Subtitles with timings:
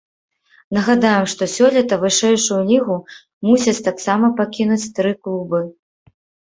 [0.77, 2.97] Нагадаем, што сёлета вышэйшую лігу
[3.51, 5.59] мусяць таксама пакінуць тры клубы.